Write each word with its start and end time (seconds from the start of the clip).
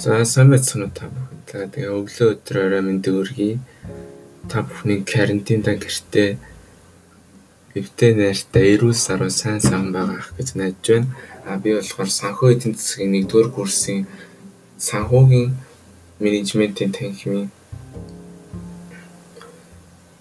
За 0.00 0.24
сайн 0.24 0.48
байцгаана 0.48 0.86
уу 0.88 0.96
та 0.96 1.12
бүхэн. 1.12 1.40
За 1.52 1.68
тэгээ 1.68 1.92
өглөө 1.92 2.30
орой 2.48 2.80
мэндийг 2.88 3.16
өргөе. 3.20 3.60
Та 4.48 4.64
бүхний 4.64 5.04
карантиндаа 5.04 5.76
гэртээ 5.76 6.40
эвтэй 7.76 8.12
найртай 8.16 8.64
эрүүл 8.80 8.96
саруу 8.96 9.28
сайн 9.28 9.60
сайн 9.60 9.92
байгаах 9.92 10.32
гэж 10.40 10.56
найдаж 10.56 10.86
байна. 10.88 11.12
А 11.44 11.60
би 11.60 11.76
болохоор 11.76 12.08
санхүү 12.08 12.48
эдийн 12.48 12.80
засгийн 12.80 13.12
1-р 13.28 13.52
курсын 13.52 14.08
санхүүгийн 14.80 15.52
менежментийн 16.16 16.96
танхимын 16.96 17.52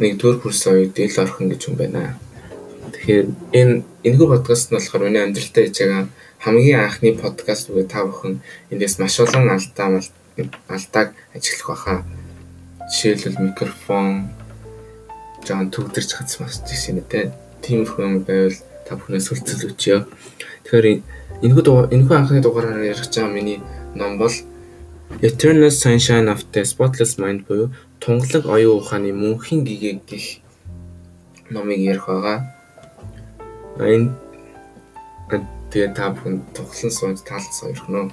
1-р 0.04 0.38
курсын 0.44 0.76
үед 0.76 1.00
ил 1.00 1.20
орхон 1.24 1.56
гэж 1.56 1.62
юм 1.72 1.80
байна. 1.80 2.20
Тэгэхээр 2.84 3.28
энэ 3.56 3.84
энэхүү 4.04 4.28
подкаст 4.28 4.72
нь 4.72 4.76
болохоор 4.76 5.08
миний 5.08 5.24
амьдралдаа 5.24 5.64
хийж 5.64 5.78
байгаа 5.80 6.12
хамгийн 6.40 6.80
анхны 6.88 7.20
подкаст 7.20 7.68
үгээ 7.68 7.88
та 7.92 8.08
бүхэн 8.08 8.40
эндээс 8.72 8.96
маш 9.04 9.20
олон 9.20 9.52
алдаа 9.52 10.00
алдааг 10.72 11.12
ажиглах 11.36 11.68
баха. 11.68 11.96
Жишээлбэл 12.88 13.44
микрофон 13.44 14.32
жаан 15.44 15.68
төгдөрч 15.68 16.16
хацсан 16.16 16.48
бас 16.48 16.64
тийм 16.64 17.04
ээ. 17.04 17.36
Тиймэрхүү 17.60 18.04
юм 18.08 18.24
байвал 18.24 18.56
та 18.88 18.96
бүхнээс 18.96 19.28
үлцэл 19.36 19.68
өчөө. 19.68 20.00
Тэгэхээр 20.64 20.88
энэхүү 21.44 21.92
энэхүү 21.92 22.16
анхны 22.16 22.40
дугаараар 22.40 22.88
ярих 22.88 23.12
чам 23.12 23.36
миний 23.36 23.60
ном 23.92 24.16
бол 24.16 24.32
Eternal 25.20 25.74
Sunshine 25.76 26.32
of 26.32 26.48
the 26.56 26.64
Spotless 26.64 27.20
Mind 27.20 27.44
буюу 27.52 27.76
тунгалаг 28.00 28.48
оюун 28.48 28.80
ухааны 28.80 29.12
мөнхийн 29.12 29.68
гэгээ 29.68 29.96
гэх 30.08 30.40
номыг 31.52 31.84
ярих 31.84 32.08
байгаа. 32.08 32.48
Энэ 33.84 34.16
Тэгээ 35.70 35.94
та 35.94 36.10
бүхэн 36.10 36.36
тоглон 36.58 36.90
сууж 36.90 37.22
таалцсан 37.22 37.78
ирхнэ. 37.78 38.10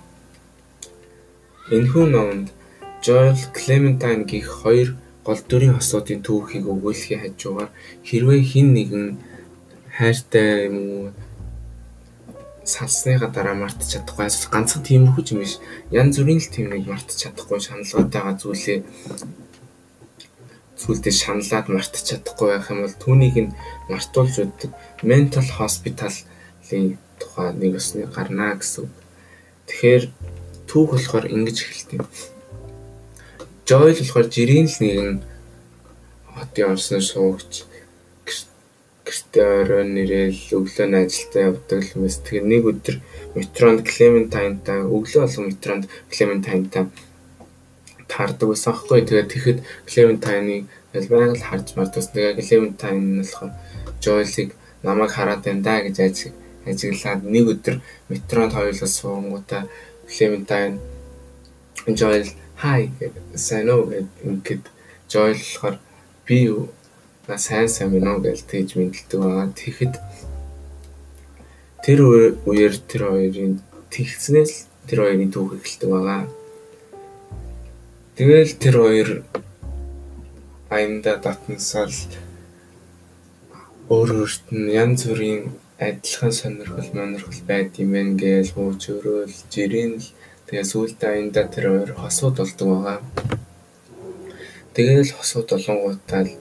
Энэхүү 1.73 2.05
номонд 2.13 2.53
Joel 3.01 3.33
Clementine 3.57 4.29
гих 4.29 4.45
хоёр 4.61 4.93
гол 5.25 5.41
дүрийн 5.41 5.81
асуудын 5.81 6.21
түүхийг 6.21 6.69
өгүүлэхийн 6.69 7.23
хажуугаар 7.25 7.73
хэрвээ 8.05 8.41
хин 8.45 8.69
нэгэн 8.77 9.07
хайртай 9.97 10.69
юм 10.69 10.77
уу? 10.85 11.05
Салсныга 12.61 13.33
дараа 13.33 13.57
мартаж 13.57 13.89
чадахгүй 13.89 14.29
ганцхан 14.53 14.85
тиймэрхүү 14.85 15.25
юм 15.33 15.41
биш. 15.41 15.57
Янз 15.89 16.21
бүрийн 16.21 16.45
л 16.45 16.53
тийм 16.53 16.67
нэг 16.69 16.85
мартаж 16.85 17.17
чадахгүй 17.25 17.59
шаналгаатайгаа 17.65 18.37
зүйлээ 18.37 18.79
зүйлдээ 20.77 21.15
шаналлаад 21.25 21.67
мартаж 21.73 22.05
чадахгүй 22.05 22.49
байх 22.53 22.69
юм 22.69 22.85
бол 22.85 22.97
түүнийг 23.01 23.37
нь 23.49 23.57
мартуулж 23.89 24.35
өгдөг 24.45 24.71
mental 25.09 25.47
hospital-ийн 25.57 27.01
тухай 27.37 27.53
нэг 27.53 27.77
усны 27.77 28.09
гарнаа 28.09 28.57
гэсэн. 28.57 28.89
Тэгэхээр 29.69 30.05
түүх 30.65 30.89
болохоор 30.97 31.27
ингэж 31.29 31.57
эхэлдэг. 31.61 32.01
Joel 33.69 33.93
болохоор 33.93 34.27
жирийн 34.33 34.65
л 34.65 34.79
нэгэн 34.81 35.21
хотын 36.33 36.73
орсон 36.73 37.05
суугч 37.05 37.69
гэртээ 39.05 39.49
оройн 39.61 39.91
нэрэл 39.93 40.41
өглөө 40.57 40.87
ажилдаа 40.97 41.43
явдаг 41.53 41.81
л 41.85 41.93
мэс. 42.01 42.25
Тэгээ 42.25 42.45
нэг 42.49 42.63
өдөр 42.73 42.97
метронд 43.37 43.85
Clementine-тай 43.85 44.81
өглөө 44.89 45.21
болгон 45.29 45.47
метронд 45.53 45.85
Clementine-тай 46.09 46.85
таардаг 48.09 48.49
байсан 48.49 48.73
аахгүй. 48.73 49.05
Тэгээд 49.05 49.29
тэгэхэд 49.29 49.59
Clementine-ыг 49.85 50.65
байнга 51.13 51.37
л 51.37 51.45
харж 51.45 51.77
мартсан. 51.77 52.17
Тэгээ 52.17 52.41
Clementine 52.49 53.05
нь 53.05 53.21
болохоор 53.21 53.53
Joel-ыг 54.01 54.49
намайг 54.81 55.13
хараад 55.13 55.45
байна 55.45 55.63
да 55.63 55.85
гэж 55.85 55.97
ажиг 56.01 56.35
ажиглаад 56.67 57.23
нэг 57.25 57.45
өдөр 57.55 57.77
метронд 58.11 58.53
хоёулаа 58.53 58.91
суунгуудаа 58.91 59.63
Clementine 60.11 60.79
Joel 61.99 62.27
хай 62.57 62.91
сайн 63.35 63.71
уу 63.71 63.87
гэд 64.47 64.65
Joel 65.09 65.39
болохоор 65.39 65.79
би 66.27 66.39
на 67.29 67.39
сайн 67.39 67.69
сайн 67.69 67.91
байна 67.91 68.15
уу 68.15 68.23
гэж 68.23 68.43
тэгж 68.51 68.71
мэдлдэг 68.79 69.21
байгаа. 69.21 69.51
Тэгэхэд 69.55 69.95
тэр 71.85 71.99
үеэр 72.47 72.75
тэр 72.91 73.03
хоёрын 73.11 73.63
тэгснээс 73.91 74.67
тэр 74.87 74.99
хоёрын 75.07 75.31
түүх 75.35 75.59
эхэлдэг 75.59 75.91
байгаа. 75.91 76.23
Тэгэл 78.17 78.53
тэр 78.63 78.75
хоёр 78.79 79.11
аянда 80.71 81.19
татнасаал 81.23 81.95
өөр 83.93 84.11
өөрт 84.23 84.47
нь 84.51 84.71
янз 84.75 85.07
бүрийн 85.07 85.55
адилхан 85.79 86.33
сонирхол 86.33 86.89
монирхол 86.97 87.41
байд 87.49 87.77
юм 87.83 87.93
байна 87.93 88.17
гэж 88.17 88.57
хууч 88.57 88.83
өрөөл. 88.97 89.37
Жирийн 89.53 90.01
л 90.01 90.09
тэгээ 90.49 90.71
сүүлдээ 90.73 91.11
аянда 91.13 91.43
тэр 91.53 91.65
хоёр 91.69 91.93
хосууд 92.01 92.37
болдог 92.41 92.69
байгаа. 92.73 92.99
Тэгээл 94.73 95.13
хосууд 95.21 95.49
болонгуудаа 95.53 96.23
л 96.25 96.33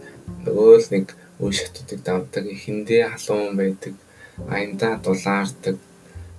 нөгөө 0.47 0.75
л 0.79 0.87
нэг 0.95 1.05
үе 1.43 1.51
шатуудыг 1.51 1.99
давдаг 2.07 2.43
эхэндээ 2.47 3.03
халуун 3.11 3.59
байдаг. 3.59 3.93
Аянда 4.47 5.03
дулаардаг 5.03 5.77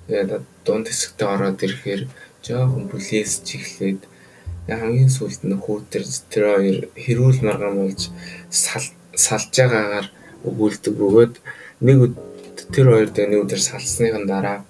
тэгээд 0.08 0.44
дунд 0.64 0.86
хэсэгтээ 0.88 1.28
ороод 1.28 1.60
ирэхээр 1.60 2.02
жоохон 2.40 2.84
бүлээс 2.88 3.44
чихлээд 3.44 4.00
хамгийн 4.72 5.12
сүүлд 5.12 5.44
нь 5.44 5.60
хүүтэр 5.60 6.04
тэр 6.32 6.44
хоёр 6.48 6.78
хэрүүл 6.96 7.40
марган 7.44 7.76
болж 7.76 8.08
салж 8.48 9.52
байгаагаар 9.52 10.08
өгүүлдэг 10.48 10.94
бөгөөд 10.96 11.34
нэг 11.86 11.98
тэр 12.74 12.86
хоёр 12.90 13.10
дэний 13.10 13.40
өдөр 13.42 13.60
салсныхан 13.62 14.26
дараа 14.26 14.64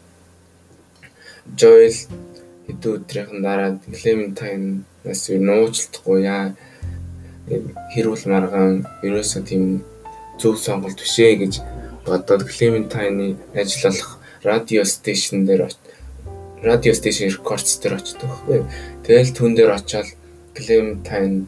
Joel 1.59 1.95
хэдэн 2.67 2.93
өдрийн 2.97 3.43
дараа 3.43 3.79
Clementine-наас 3.87 5.23
нууцлахгүй 5.31 6.19
яа 6.27 6.53
хэрүүл 7.95 8.25
маргаан 8.27 8.85
ерөөсөө 9.06 9.43
тийм 9.47 9.65
зөв 10.41 10.59
сонголт 10.59 10.99
бишээ 10.99 11.35
гэж 11.41 11.55
бодоод 12.06 12.43
Clementine-ы 12.51 13.39
ажиллах 13.55 14.19
радио 14.43 14.83
стейшн 14.85 15.47
дээр 15.47 15.71
радио 16.62 16.93
стейшн 16.93 17.31
рекордс 17.31 17.79
дээр 17.79 17.99
очдог 17.99 18.29
байхгүй. 18.31 18.61
Тэгэл 19.06 19.37
түн 19.37 19.55
дээр 19.55 19.73
очиод 19.79 20.11
Clementine 20.59 21.47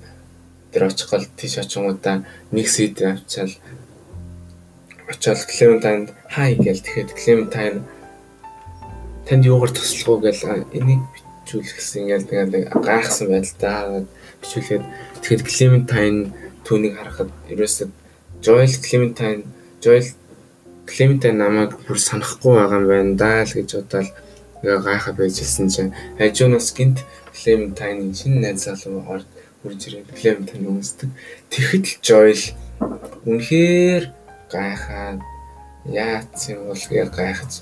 дээр 0.73 0.85
очихгол 0.89 1.27
тийш 1.37 1.59
очингуудаа 1.59 2.25
нэг 2.53 2.67
сэд 2.69 3.03
авчаал 3.03 3.53
очиод 5.09 5.41
Clementine 5.49 6.13
хай 6.29 6.55
гээл 6.55 6.85
тэгэхэд 6.85 7.11
Clementine 7.17 7.81
танд 9.27 9.45
юугаар 9.45 9.73
туслах 9.73 10.09
уу 10.09 10.21
гэл 10.21 10.69
энийг 10.77 11.03
бичүүлэх 11.45 11.77
гэсэн 11.77 12.01
ингээл 12.05 12.29
тэгээд 12.29 12.53
гайхсан 12.85 13.27
байдал 13.33 13.57
та 13.61 13.73
бичүүлээд 14.45 14.85
тэгэхэд 15.25 15.43
Clementine 15.49 16.21
түүнийг 16.65 16.95
харахад 17.01 17.31
ерөөсөө 17.49 17.89
Joel 18.45 18.73
Clementine 18.85 19.43
Joel 19.81 20.07
Clementine 20.89 21.41
намайг 21.41 21.73
бүр 21.89 21.99
санахгүй 22.01 22.53
байгаа 22.57 22.81
юм 22.81 22.89
байна 22.89 23.13
даа 23.17 23.41
л 23.49 23.57
гэж 23.57 23.69
бодоод 23.81 24.09
ингээ 24.61 24.79
гайхаа 24.85 25.15
байжсэн 25.17 25.69
чинь 25.73 25.97
хажуунаас 26.21 26.69
гинт 26.77 27.05
Clementine 27.33 28.13
шинэ 28.13 28.41
найз 28.45 28.69
залуу 28.69 29.05
орж 29.09 29.25
хурж 29.63 29.81
ирээд 29.89 30.13
Clementine 30.19 30.69
өмсдөг. 30.71 31.11
Тэгэхэд 31.51 31.85
л 31.85 31.97
Joel 32.05 32.43
үнэхээр 33.27 34.05
гайхаад 34.53 35.21
яац 35.85 36.49
юм 36.53 36.69
бол 36.69 36.85
гэж 36.91 37.09
гайхаж 37.13 37.53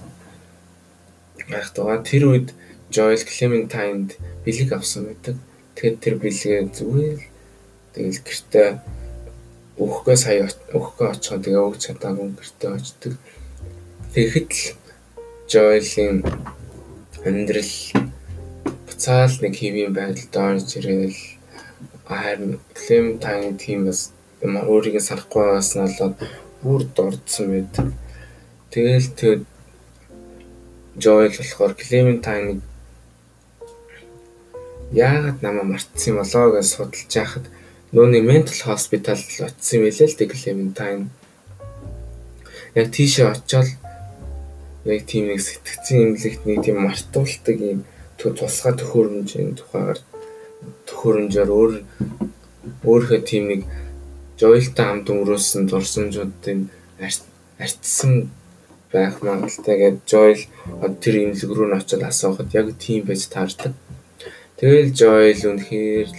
гайхтайгаа 1.50 1.98
тэр 2.02 2.22
үед 2.30 2.48
Joel 2.90 3.18
Clementine-д 3.18 4.18
бэлэг 4.44 4.70
авсан 4.72 5.10
байдаг. 5.10 5.36
Тэгэхэд 5.74 6.02
тэр 6.02 6.14
бэлгээ 6.22 6.62
зүгээр 6.70 7.20
тэгэл 7.94 8.20
гэртээ 8.26 8.68
өгөхгүй 9.76 10.16
сая 10.16 10.48
өгөхгүй 10.72 11.06
очиход 11.10 11.42
тэгээ 11.44 11.66
өгч 11.66 11.80
чадаагүй 11.86 12.28
гэртээ 12.38 12.70
очдөг. 12.72 13.14
Тэгэхэд 14.14 14.50
л 14.54 14.62
Joel-ийн 15.50 16.16
амьдрал 17.26 17.74
буцаал 18.86 19.34
нэг 19.42 19.54
хэвийн 19.58 19.92
байдалд 19.92 20.34
орж 20.34 20.68
ирээл 20.78 21.18
харин 22.06 22.58
Clementine 22.72 23.58
тийм 23.60 23.86
бас 23.90 24.14
өөрийгөө 24.42 25.02
санахгүй 25.04 25.42
нь 25.44 25.84
болоод 25.84 26.14
бүр 26.66 26.82
дордсон 26.96 27.46
байдаг. 27.54 27.86
Тэгэл 28.74 29.08
тэгээд 29.14 29.42
Joel 30.98 31.30
болохоор 31.30 31.72
Clementine 31.78 32.58
яагаад 34.90 35.38
намайг 35.42 35.70
мартсан 35.70 36.10
юм 36.10 36.18
болоо 36.22 36.58
гэж 36.58 36.66
судалж 36.66 37.12
яхад 37.14 37.46
нөөний 37.94 38.22
mental 38.26 38.58
hospital 38.66 39.14
очсон 39.14 39.78
юм 39.78 39.84
хэлээ 39.86 40.08
л 40.10 40.18
тэг 40.18 40.30
Clementine. 40.34 41.06
Яг 42.74 42.90
тийшээ 42.90 43.30
очиод 43.30 43.70
яг 44.86 45.02
тийм 45.06 45.30
нэг 45.30 45.40
сэтгцэн 45.42 46.14
имлэгт 46.14 46.42
нэг 46.46 46.58
тийм 46.66 46.82
мартуулдаг 46.82 47.58
юм 47.62 47.80
тусгай 48.18 48.74
төхөөрөмжийн 48.74 49.54
тухайгаар 49.58 50.00
төхөөрөмжөөр 50.88 51.50
өөр 51.50 51.72
өөрийнхөө 52.86 53.20
тийм 53.22 53.44
нэг 53.50 53.60
Жойлтой 54.36 54.84
хамт 54.84 55.08
өнгөрөөсөн 55.08 55.64
дурсамжуудын 55.70 56.66
арчсан 57.56 58.28
байх 58.92 59.22
магадaltaй 59.24 59.76
гэж 59.80 59.96
Жойл 60.12 60.42
тэр 61.00 61.14
имлэг 61.24 61.50
рүү 61.56 61.68
н 61.72 61.76
очиод 61.80 62.04
асуухад 62.04 62.52
яг 62.52 62.68
тийм 62.76 63.08
байж 63.08 63.24
таардаг. 63.32 63.72
Тэгэл 64.60 64.92
Joel 64.92 65.40
үнэхээр 65.40 66.10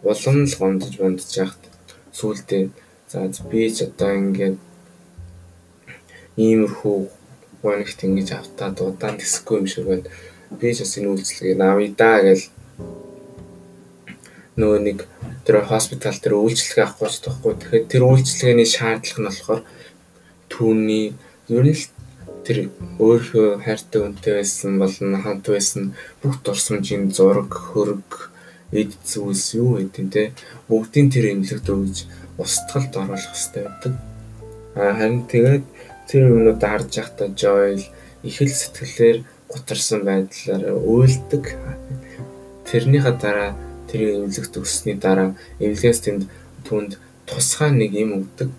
улам 0.00 0.38
л 0.48 0.58
гомдож 0.60 0.94
бондож 0.96 1.28
яхад 1.36 1.62
сүултээ 2.16 2.72
за 3.12 3.28
би 3.52 3.68
ч 3.68 3.84
одоо 3.84 4.16
ингээд 4.16 4.56
иймэрхүү 6.40 6.98
гонигт 7.62 8.00
ингэж 8.00 8.28
автаад 8.32 8.80
удаан 8.80 9.20
тэсэхгүй 9.20 9.56
юм 9.60 9.68
шиг 9.68 9.84
байна. 9.88 10.08
Би 10.56 10.72
ч 10.72 10.84
бас 10.84 10.96
энэ 10.96 11.10
үйлчлэгийг 11.12 11.96
да 12.00 12.24
гэж 12.24 12.40
нөгөө 14.56 14.80
нэг 14.88 14.98
тэр 15.48 15.64
хоспитал 15.64 16.12
дээр 16.12 16.36
үйлчлэг 16.44 16.84
авахгүй 16.84 17.08
ч 17.08 17.16
тахгүй. 17.24 17.56
Тэгэхээр 17.56 17.84
тэр 17.88 18.02
үйлчлэгээний 18.04 18.68
шаардлага 18.68 19.20
нь 19.24 19.28
болохоор 19.32 19.62
түүний 20.52 21.06
ер 21.48 21.64
нь 21.64 21.72
л 21.72 21.84
тэр 22.44 22.58
өөрөө 23.00 23.64
хайртай 23.64 24.00
үнтэй 24.04 24.44
байсан 24.44 24.76
болон 24.76 25.16
хамт 25.24 25.48
байсан 25.48 25.96
бүх 26.20 26.44
дурсамжийн 26.44 27.08
зураг, 27.16 27.48
хөрөг, 27.48 28.28
эд 28.76 28.92
зүйлс 29.08 29.56
юу 29.56 29.80
гэдэг 29.80 30.06
те 30.12 30.22
бүгдийн 30.68 31.08
тэр 31.08 31.32
эмнэлэгт 31.32 31.68
өгж 31.72 31.96
устгалд 32.36 32.92
оруулах 32.92 33.32
хэрэгтэй 33.32 33.64
байдаг. 33.64 33.94
Харин 34.76 35.24
тэгээд 35.32 35.64
тэр 36.12 36.22
юмнууд 36.28 36.60
харж 36.60 36.92
байхдаа 36.92 37.28
Joel 37.32 37.80
их 38.20 38.36
л 38.44 38.52
сэтгэлээр 38.52 39.24
гутарсан 39.48 40.04
байдлаар 40.04 40.76
уйлдаг. 40.76 41.56
Тэрнийхээ 42.68 43.16
дараа 43.16 43.56
тэр 43.90 44.00
эмнэлэгт 44.22 44.54
өгсөний 44.60 44.96
дараа 45.00 45.34
эмнэлгээс 45.58 46.00
тэнд 46.04 46.22
түнд 46.68 47.00
тусгай 47.26 47.70
нэг 47.72 47.92
юм 47.96 48.10
өгдөг. 48.22 48.50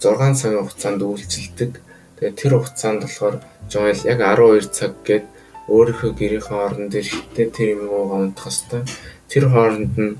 6 0.00 0.40
цагийн 0.40 0.62
хугацаанд 0.64 1.02
үйлчилдэг. 1.02 1.72
Тэгээд 2.16 2.38
тэр 2.40 2.52
хугацаанд 2.56 3.00
болохоор 3.04 3.36
Joel 3.70 4.00
яг 4.08 4.18
12 4.22 4.70
цаг 4.72 4.92
гээд 5.04 5.26
өөрийнхөө 5.68 6.10
гэрийнхээ 6.18 6.58
орон 6.66 6.86
дээр 6.90 7.06
хитээ 7.06 7.48
тэр 7.54 7.68
юм 7.76 7.82
уугаа 7.90 8.26
унтах 8.26 8.50
хэвээр. 8.50 8.86
Тэр 9.30 9.44
хооронд 9.52 9.94
нь 9.98 10.14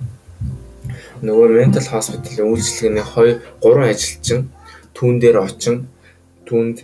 нөгөө 1.26 1.49
ментал 1.58 1.88
хоспиталын 1.91 2.50
үйлчлэгээний 2.52 3.05
2 3.05 3.41
3 3.61 3.91
ажилчин 3.93 4.41
түүн 4.97 5.14
дээр 5.20 5.37
очин 5.44 5.76
түүнд 6.49 6.76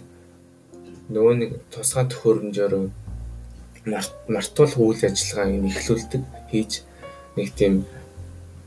нөгөө 1.15 1.35
нэг 1.41 1.51
тусгай 1.73 2.05
төхөөрөмжөөр 2.11 2.75
мартуул 4.35 4.75
үйл 4.83 5.03
ажиллагааг 5.07 5.65
эхлүүлдэг 5.71 6.23
хийж 6.51 6.73
нэг 7.37 7.49
тийм 7.55 7.85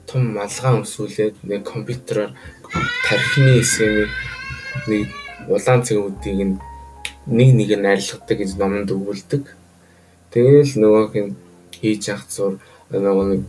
том 0.09 0.33
малгай 0.37 0.73
өмсүүлээд 0.77 1.35
нэг 1.43 1.61
компьютероор 1.65 2.31
тархины 3.05 3.61
хэсгийн 3.61 4.09
нэг 4.89 5.05
улаан 5.49 5.81
цэгүүдийг 5.85 6.37
нэг 7.29 7.49
нэг 7.57 7.69
нь 7.77 7.89
арилгадаг 7.89 8.37
гэж 8.37 8.51
номонд 8.57 8.89
өгүүлдэг. 8.89 9.43
Тэгээл 10.33 10.73
нөгөөх 10.81 11.13
нь 11.17 11.37
хийж 11.77 12.09
явах 12.09 12.29
зур 12.29 12.53
нөгөө 12.89 13.25
нэг 13.33 13.41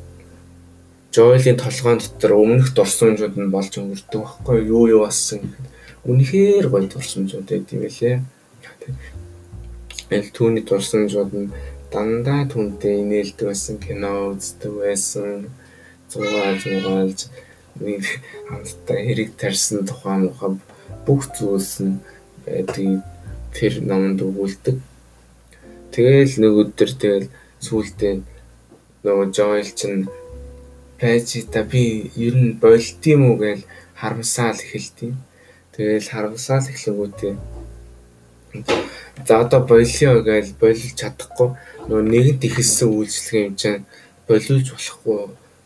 Joel-ийн 1.10 1.58
толгойн 1.58 1.98
дотор 1.98 2.32
өмнөх 2.38 2.70
дурсамжууд 2.70 3.34
нь 3.34 3.50
болж 3.50 3.72
өнгөрдөг 3.74 4.20
байхгүй 4.20 4.58
юу 4.62 4.84
юу 4.94 5.02
гэхэд 5.10 5.42
үнэхээр 6.06 6.66
гоё 6.70 6.86
дурсамжууд 6.86 7.48
байд 7.50 7.66
юм 7.74 7.82
лээ. 7.82 8.22
Эл 10.14 10.28
түүний 10.30 10.62
дурсамжууд 10.62 11.32
нь 11.34 11.50
дандаа 11.92 12.46
түнтэй 12.46 13.02
инээлдэг 13.02 13.46
байсан 13.50 13.76
кино 13.82 14.12
үздэг 14.30 14.72
байсан. 14.82 15.50
Зугаалж 16.10 16.62
мугаалж 16.70 17.20
нэг 17.82 18.02
хамтдаа 18.48 18.98
хэрэг 19.06 19.30
тарьсан 19.40 19.86
тухай 19.88 20.18
мухаа 20.22 20.52
бүх 21.06 21.22
зүйлс 21.34 21.74
нь 21.82 21.98
байдаг 22.46 23.02
тэр 23.56 23.74
номонд 23.90 24.20
өгүүлдэг. 24.22 24.76
Тэгэл 25.94 26.34
нэг 26.42 26.52
өдөр 26.62 26.90
тэгэл 27.02 27.28
сүултээ 27.66 28.14
нөгөө 29.04 29.26
Joel 29.34 29.70
чинь 29.78 30.06
Пэжита 30.98 31.64
би 31.64 32.12
ер 32.14 32.34
нь 32.36 32.58
болд 32.62 33.02
юм 33.14 33.22
уу 33.30 33.36
гэж 33.42 33.66
харамсаал 34.00 34.60
эхэлтий. 34.62 35.12
Тэгэл 35.74 36.12
харамсаал 36.12 36.66
эхлэнгүүтээ 36.70 37.34
за 39.26 39.40
одоо 39.40 39.60
болио 39.66 40.22
гэж 40.26 40.46
болиж 40.60 40.94
чадахгүй 40.98 41.48
нөгөө 41.88 42.04
нэгэнт 42.10 42.42
ихэлсэн 42.48 42.88
үйлчлэг 42.90 43.42
юм 43.46 43.54
чинь 43.56 43.86
болиулж 44.28 44.68
болохгүй 44.74 45.18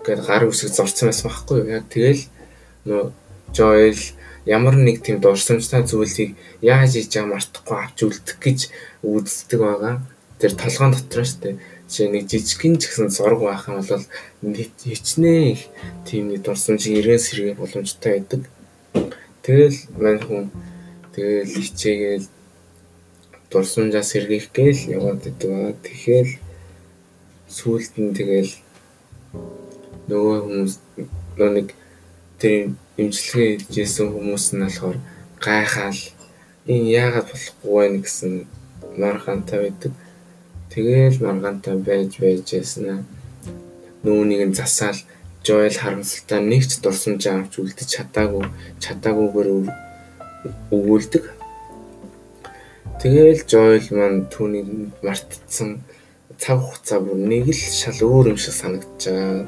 гэд 0.04 0.20
гар 0.24 0.44
үсэг 0.48 0.70
зорцсон 0.72 1.08
байсан 1.08 1.28
байхгүй 1.28 1.56
юу. 1.60 1.72
Яг 1.80 1.84
тэгэл 1.88 2.22
нөгөө 2.84 3.08
Joel 3.56 4.00
ямар 4.44 4.76
нэг 4.76 5.00
тийм 5.00 5.20
дурсамжтай 5.20 5.82
зүйлийг 5.88 6.36
яаж 6.60 6.96
хийж 6.96 7.12
байгаа 7.12 7.32
мартахгүй 7.32 7.78
авч 7.80 7.98
үлдэх 8.04 8.36
гэж 8.40 8.58
үздэг 9.00 9.60
байгаа. 9.60 9.94
Тэр 10.40 10.52
толгоон 10.52 10.92
дотор 10.92 11.24
шүү 11.24 11.40
дээ 11.40 11.56
жишээ 11.88 12.08
нэг 12.10 12.24
жижигхэн 12.28 12.74
ч 12.80 12.88
гэсэн 12.88 13.08
зураг 13.12 13.40
байх 13.40 13.68
юм 13.68 13.84
бол 13.84 14.04
хичнээн 14.82 15.52
их 15.54 15.62
тийм 16.08 16.32
нэг 16.32 16.42
дурсамжийг 16.42 16.98
иргэн 17.00 17.22
сэргээ 17.22 17.54
боломжтой 17.54 18.12
байдаг. 18.18 18.42
Тэгэл 19.44 19.78
мань 20.00 20.20
хүн 20.24 20.44
тэгэл 21.14 21.54
хичээгээл 21.54 22.26
дурсамжаа 23.54 24.02
сэргийлэх 24.02 24.50
гээл 24.50 24.82
яваад 24.98 25.22
идэг. 25.30 25.78
Тэгэхээр 25.86 26.28
сүүлд 27.46 27.94
нь 28.02 28.16
тэгэл 28.18 28.52
нөгөө 30.10 30.36
хүмүүс 30.42 30.74
нөгөө 31.38 31.50
нэг 31.54 31.68
тэр 32.42 32.74
имчилгээ 32.98 33.50
хийжсэн 33.70 34.10
хүмүүс 34.10 34.46
нь 34.58 34.64
болохоор 34.66 34.98
гайхаал 35.38 36.00
энэ 36.66 36.90
яагаад 37.00 37.28
болохгүй 37.30 37.86
вэ 37.88 37.98
гэсэн 38.02 38.32
маргаантай 38.98 39.58
байдаг. 39.62 39.92
Тэгээл 40.74 41.22
маргаантай 41.22 41.74
байж 41.78 42.12
байж 42.18 42.46
яснаа 42.58 42.98
нүүнийг 44.04 44.42
нь 44.50 44.58
засаал 44.58 45.00
Joel 45.44 45.76
харамсалтай 45.76 46.40
нэг 46.40 46.62
ч 46.68 46.80
дурсамж 46.80 47.22
авч 47.28 47.52
үлдэж 47.60 47.88
чадаагүй 47.94 48.44
чадаагүйгээр 48.80 49.48
өгүүлдэг. 50.72 51.24
Тэгээл 53.04 53.44
Joel 53.44 53.84
маань 53.92 54.32
түүнийг 54.32 54.96
мартцсан 55.04 55.84
цаг 56.40 56.56
хугацаа 56.56 57.04
бүр 57.04 57.20
нэг 57.20 57.52
л 57.52 57.60
шал 57.60 58.00
өөр 58.00 58.32
юм 58.32 58.38
шиг 58.40 58.56
санагдчихаа. 58.56 59.44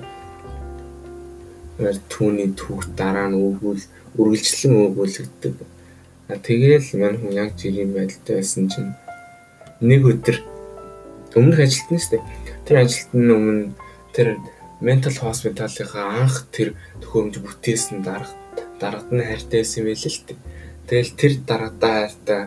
Түүний 2.12 2.52
түүх 2.52 2.84
дараа 3.00 3.32
нь 3.32 3.40
өгүүл 3.40 3.80
үргэлжлэн 4.20 4.92
өгүүлэгддэг. 4.92 5.54
Тэгээл 6.36 7.00
мань 7.00 7.16
хүн 7.16 7.32
яг 7.32 7.56
жирийн 7.56 7.96
байдалтай 7.96 8.44
байсан 8.44 8.68
чинь 8.68 8.92
нэг 9.80 10.04
өдөр 10.04 10.36
өмнөх 11.32 11.64
ажилтны 11.64 11.96
шүү 11.96 12.12
дээ. 12.12 12.28
Тэр 12.68 12.76
ажилтны 12.84 13.32
өмнө 13.40 13.72
тэр 14.12 14.36
ментал 14.84 15.16
хоспиталынхаа 15.16 16.28
анх 16.28 16.44
тэр 16.52 16.76
төхөөрөмж 17.00 17.40
бүтээсэн 17.40 18.04
дарга 18.04 18.36
даргад 18.84 19.08
нь 19.16 19.24
хайртай 19.24 19.64
байсан 19.64 19.88
байл 19.88 20.04
л 20.04 20.20
дээ. 20.28 20.44
Тэгэл 20.92 21.12
тэр 21.16 21.32
даргадаа 21.48 21.96
хайртай 22.04 22.40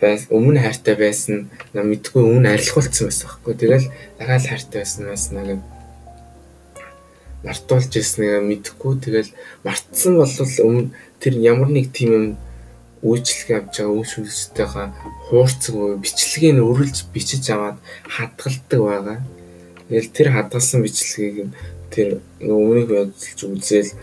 байс 0.00 0.26
өмнө 0.32 0.60
хайртай 0.64 0.96
байсан 0.96 1.50
мэдгүй 1.74 2.22
өмнө 2.24 2.48
арилгуулсан 2.54 3.06
байсан 3.08 3.28
байхгүй. 3.28 3.54
Тэгэл 3.60 3.86
дахиад 4.18 4.46
хайртай 4.48 4.80
байсан 4.80 5.04
байсан 5.06 5.34
нэг 5.44 5.60
мартуулж 7.44 7.92
ирснийг 7.96 8.44
мэдхгүй 8.44 9.00
тэгэл 9.00 9.30
мартсан 9.64 10.20
бол 10.20 10.34
өмнө 10.68 10.92
тэр 11.20 11.34
ямар 11.40 11.68
нэг 11.72 11.92
тийм 11.92 12.10
юм 12.12 12.26
үйлчлэг 13.00 13.48
авч 13.56 13.80
байгаа 13.80 14.92
хуурцаг 15.32 15.74
уу 15.74 15.96
бичлэгийг 15.96 16.52
нь 16.52 16.64
өрүүлж 16.68 17.08
бичиж 17.16 17.48
аваад 17.48 17.80
хадгалдаг 18.04 18.80
байгаа. 18.84 19.18
Тэгэл 19.88 20.12
тэр 20.12 20.28
хадгалсан 20.36 20.84
бичлэгийг 20.84 21.48
нь 21.48 21.56
тэр 21.88 22.20
өмнөх 22.44 22.86
байдлж 22.92 23.40
үзэл 23.40 23.96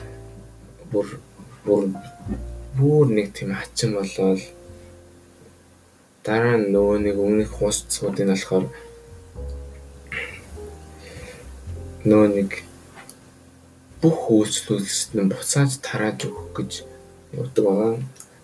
бүр 0.89 1.21
бүр 1.61 1.93
бүр 2.73 3.05
нэг 3.13 3.37
тийм 3.37 3.53
хачин 3.53 3.93
болоод 3.93 4.41
дараа 6.27 6.59
нь 6.59 6.75
нөгөө 6.75 6.97
нэг 7.07 7.15
өмнөх 7.15 7.51
хуусцуудын 7.55 8.35
болохоор 8.35 8.65
нөгөө 12.03 12.29
нэг 12.35 12.49
бүх 14.03 14.19
үйлчлүүлэлт 14.35 15.11
нь 15.15 15.31
буцааж 15.31 15.71
тарааж 15.79 16.27
өгөх 16.27 16.47
гэж 16.51 16.71
явдаг 17.31 17.63
байгаа. 17.63 17.95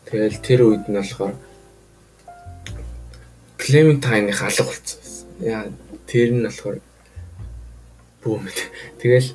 Тэгэл 0.08 0.40
тэр 0.48 0.60
үед 0.64 0.86
нь 0.88 0.96
болохоор 0.96 1.36
Clementine-ийн 3.60 4.32
алга 4.32 4.64
болсон. 4.64 5.00
Яа 5.44 5.68
тэр 6.08 6.30
нь 6.32 6.48
болохоор 6.48 6.80
бүүм. 8.24 8.48
Тэгэл 9.04 9.30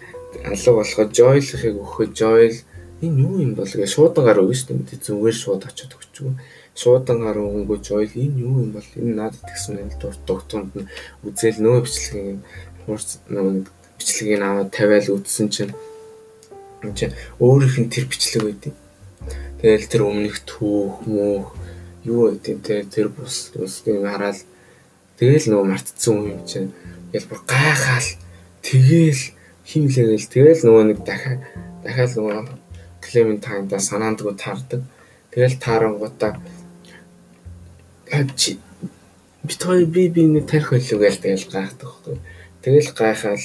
алга 0.49 0.73
болохоо 0.73 1.05
Joel-ыг 1.13 1.77
өгөхөд 1.77 2.13
Joel 2.17 2.57
энэ 3.05 3.21
юу 3.23 3.45
юм 3.45 3.53
бол 3.55 3.69
гэж 3.69 3.93
шуудан 3.93 4.25
гараа 4.25 4.49
шүү 4.49 4.81
дээ. 4.83 5.05
Зүгээр 5.05 5.37
шууд 5.37 5.63
очиод 5.69 5.95
өгчгүй. 5.95 6.33
Шуудан 6.79 7.19
гараа 7.27 7.43
өнгөө 7.43 7.79
Joel 7.87 8.13
энэ 8.15 8.39
юу 8.47 8.63
юм 8.63 8.71
бол 8.77 8.89
энэ 8.95 9.15
надад 9.19 9.43
тэгсэн 9.43 9.83
юм 9.83 9.91
дурт 9.99 10.21
дугтунд 10.27 10.71
нь 10.79 10.91
үзэл 11.27 11.59
нөө 11.65 11.79
бичлэгийн 11.83 12.41
хурц 12.87 13.09
нөө 13.35 13.67
бичлэгийг 13.99 14.43
аваад 14.47 14.71
тавиал 14.71 15.09
үтсэн 15.19 15.49
чинь 15.55 15.75
энэ 16.87 16.95
чинь 16.99 17.15
өөрийнх 17.43 17.77
нь 17.83 17.91
тэр 17.91 18.07
бичлэг 18.07 18.43
байдیں۔ 18.47 18.75
Тэгэл 19.59 19.91
тэр 19.91 20.03
өмнөх 20.07 20.39
түүх 20.47 21.03
мөөх 21.11 21.47
юу 22.07 22.31
гэдэг 22.31 22.57
те 22.63 22.75
тэр 22.87 23.11
бус 23.11 23.51
усыг 23.59 23.99
хараад 24.07 24.39
тэгэл 25.19 25.51
нөгөө 25.51 25.67
мартцсан 25.67 26.31
юм 26.31 26.47
чинь 26.47 26.71
тэгэл 27.11 27.27
бүр 27.27 27.41
гайхаал 27.43 28.09
Тэгээл 28.69 29.23
химлээгээл 29.65 30.29
тэгэл 30.29 30.63
нөгөө 30.69 30.85
нэг 30.93 30.99
дахиад 31.01 31.41
дахиад 31.81 32.13
нөгөө 32.21 32.53
Клементайнда 33.01 33.79
санаандгүй 33.81 34.35
таардаг. 34.37 34.83
Тэгэл 35.33 35.57
таарангуудаа 35.57 36.37
чи 38.37 38.59
бит 39.45 39.63
хоёр 39.63 39.87
би 39.87 40.09
би 40.09 40.27
нэг 40.27 40.47
тарих 40.47 40.71
байлуу 40.71 41.01
гээл 41.01 41.23
тэгэл 41.23 41.47
гайхдаг 41.53 41.89
байхгүй. 41.89 42.17
Тэгэл 42.63 42.91
гайхаал 42.97 43.45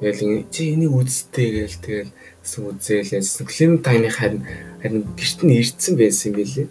Тэгэл 0.00 0.46
чи 0.50 0.74
энийг 0.74 0.94
үзтээ 0.94 1.48
гээл 1.68 1.78
тэгэл 1.82 2.12
үзээлээс 2.42 3.42
Клементайны 3.46 4.10
харин 4.10 4.46
харин 4.82 5.04
гэрт 5.14 5.40
нь 5.42 5.58
ирдсэн 5.58 5.94
байсан 5.98 6.32
билээ. 6.34 6.68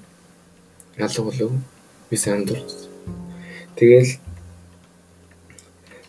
Ялуу 0.98 1.24
болов 1.28 1.52
би 2.10 2.16
сайн 2.18 2.48
дурдсан. 2.48 2.92
Тэгэл 3.76 4.20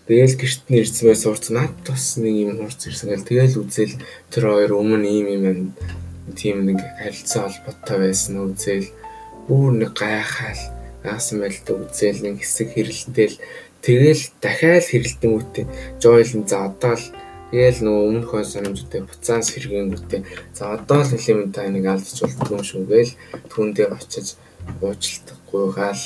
Тэгэл 0.08 0.40
гэрт 0.40 0.64
нь 0.72 0.80
ирсэн 0.80 1.04
байсан 1.12 1.28
урц 1.36 1.46
над 1.52 1.74
бас 1.84 2.16
нэг 2.16 2.32
юм 2.32 2.64
хурц 2.64 2.80
ирсэн 2.88 3.12
гэл 3.12 3.28
тэгэл 3.28 3.60
үзэл 3.60 3.92
тэр 4.32 4.44
хоёр 4.48 4.80
өмнө 4.80 5.04
ийм 5.04 5.26
юм 5.36 5.76
тийм 6.32 6.64
нэг 6.64 6.80
харилцаа 6.80 7.52
холбоотой 7.52 8.08
байсан 8.08 8.40
үзэл 8.40 8.88
бүр 9.48 9.72
нэг 9.80 9.92
гайхаал 9.96 10.62
яасан 11.02 11.40
байл 11.40 11.58
та 11.64 11.72
үзэл 11.74 12.20
нэг 12.22 12.36
хэсэг 12.44 12.68
хэрэлтэл 12.76 13.36
тэгэл 13.82 14.22
дахиад 14.44 14.84
хэрэлтэнгүүтээ 14.86 15.66
Joel 16.02 16.32
нь 16.38 16.48
за 16.50 16.68
одоо 16.68 16.94
л 17.00 17.06
Тэгэл 17.48 17.80
нөгөө 17.80 18.04
өмнөхөө 18.12 18.44
санамжтай 18.44 19.00
буцаас 19.08 19.56
хэргэнгүүтээ 19.56 20.20
за 20.52 20.76
одоо 20.76 21.00
л 21.00 21.16
элементаа 21.16 21.72
нэг 21.72 21.84
алдчих 21.88 22.28
болтгүй 22.28 22.60
юм 22.60 22.64
шүү 22.68 22.84
гээл 22.92 23.12
түүндээ 23.48 23.88
очиж 23.88 24.36
уучлахгүй 24.84 25.64
гаал 25.72 26.04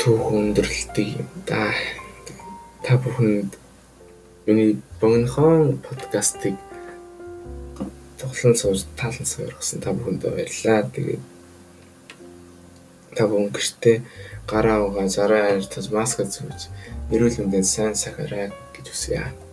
түүх 0.00 0.24
өндөрлөлтийг 0.40 1.20
юм 1.20 1.28
да. 1.44 1.68
Та 2.80 2.96
бүхэнд 2.96 3.52
миний 4.48 4.80
богинохон 5.04 5.76
подкастыг 5.84 6.56
тоглон 8.20 8.54
сууж 8.56 8.84
таалан 8.96 9.26
суугсан 9.28 9.80
та 9.80 9.92
бүхэндээ 9.92 10.30
баярлалаа. 10.32 10.90
Тэгээд 10.94 11.22
та 13.16 13.22
бүхэн 13.28 13.50
гэртээ 13.54 13.96
гараа 14.50 14.78
угаа 14.86 15.08
зараа 15.08 15.56
ярьж 15.56 15.72
маска 15.90 16.24
зүүж 16.24 16.60
эрүүл 17.14 17.36
мэндэд 17.40 17.66
сайн 17.66 17.94
сахараа 17.94 18.52
гэж 18.74 18.86
хүсье. 18.90 19.45